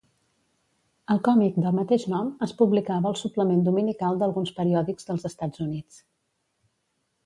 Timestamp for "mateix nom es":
1.81-2.55